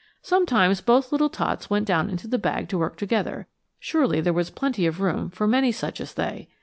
Sometimes 0.23 0.81
both 0.81 1.11
little 1.11 1.29
tots 1.29 1.69
went 1.69 1.85
down 1.85 2.09
into 2.09 2.27
the 2.27 2.39
bag 2.39 2.67
to 2.69 2.77
work 2.79 2.97
together; 2.97 3.45
surely 3.79 4.19
there 4.19 4.33
was 4.33 4.49
plenty 4.49 4.87
of 4.87 4.99
room 4.99 5.29
for 5.29 5.45
many 5.45 5.71
such 5.71 6.01
as 6.01 6.15
they. 6.15 6.49